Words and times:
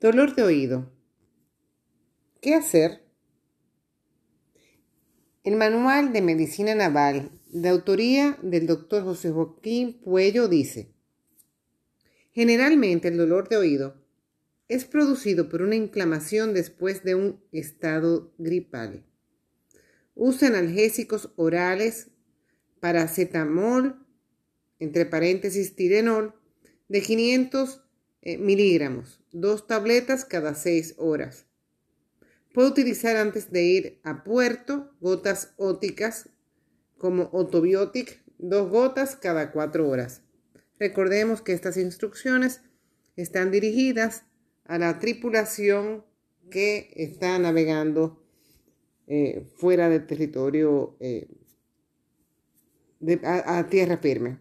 Dolor 0.00 0.34
de 0.34 0.42
oído. 0.42 0.90
¿Qué 2.40 2.54
hacer? 2.54 3.04
El 5.44 5.56
Manual 5.56 6.12
de 6.12 6.22
Medicina 6.22 6.74
Naval, 6.74 7.30
de 7.52 7.68
autoría 7.68 8.36
del 8.42 8.66
doctor 8.66 9.04
José 9.04 9.30
Joaquín 9.30 10.00
Puello, 10.00 10.48
dice, 10.48 10.92
generalmente 12.32 13.08
el 13.08 13.16
dolor 13.16 13.48
de 13.48 13.58
oído 13.58 14.02
es 14.66 14.86
producido 14.86 15.48
por 15.48 15.62
una 15.62 15.76
inflamación 15.76 16.52
después 16.52 17.04
de 17.04 17.14
un 17.14 17.40
estado 17.52 18.34
gripal. 18.38 19.04
Usa 20.14 20.48
analgésicos 20.48 21.30
orales, 21.36 22.10
paracetamol, 22.80 24.04
entre 24.80 25.06
paréntesis 25.06 25.76
Tirenol, 25.76 26.34
de 26.88 27.02
500 27.02 27.82
eh, 28.22 28.38
miligramos, 28.38 29.20
dos 29.32 29.66
tabletas 29.66 30.24
cada 30.24 30.54
seis 30.54 30.94
horas. 30.96 31.46
Puede 32.54 32.68
utilizar 32.68 33.16
antes 33.16 33.50
de 33.50 33.64
ir 33.64 34.00
a 34.04 34.24
puerto 34.24 34.92
gotas 35.00 35.54
óticas 35.56 36.28
como 36.98 37.30
Otobiotic, 37.32 38.22
dos 38.38 38.70
gotas 38.70 39.16
cada 39.16 39.50
cuatro 39.50 39.88
horas. 39.88 40.22
Recordemos 40.78 41.42
que 41.42 41.52
estas 41.52 41.76
instrucciones 41.76 42.60
están 43.16 43.50
dirigidas 43.50 44.24
a 44.64 44.78
la 44.78 44.98
tripulación 44.98 46.04
que 46.50 46.92
está 46.96 47.38
navegando 47.38 48.22
eh, 49.06 49.46
fuera 49.56 49.88
del 49.88 50.06
territorio 50.06 50.96
eh, 51.00 51.28
a 53.24 53.66
tierra 53.68 53.96
firme. 53.98 54.38